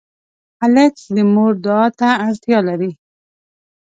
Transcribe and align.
هلک 0.61 0.95
د 1.15 1.17
مور 1.33 1.51
دعا 1.65 1.85
ته 1.99 2.09
اړتیا 2.27 2.59
لري. 2.67 2.91